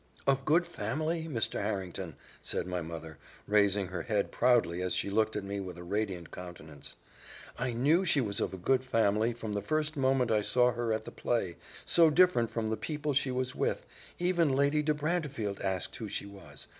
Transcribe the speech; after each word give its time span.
"Of 0.25 0.45
good 0.45 0.65
family, 0.65 1.27
Mr. 1.29 1.61
Harrington," 1.61 2.15
said 2.41 2.65
my 2.65 2.81
mother, 2.81 3.19
raising 3.47 3.89
her 3.89 4.01
head 4.01 4.31
proudly 4.31 4.81
as 4.81 4.95
she 4.95 5.11
looked 5.11 5.35
at 5.35 5.43
me 5.43 5.59
with 5.59 5.77
a 5.77 5.83
radiant 5.83 6.31
countenance: 6.31 6.95
"I 7.59 7.73
knew 7.73 8.03
she 8.03 8.19
was 8.19 8.41
of 8.41 8.51
a 8.51 8.57
good 8.57 8.83
family 8.83 9.31
from 9.31 9.53
the 9.53 9.61
first 9.61 9.95
moment 9.95 10.31
I 10.31 10.41
saw 10.41 10.71
her 10.71 10.91
at 10.91 11.05
the 11.05 11.11
play 11.11 11.55
so 11.85 12.09
different 12.09 12.49
from 12.49 12.71
the 12.71 12.77
people 12.77 13.13
she 13.13 13.29
was 13.29 13.53
with 13.53 13.85
even 14.17 14.49
Lady 14.55 14.81
de 14.81 14.95
Brantefield 14.95 15.61
asked 15.63 15.95
who 15.97 16.07
she 16.09 16.25
was. 16.25 16.67